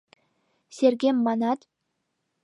[0.77, 1.59] Сергем манат..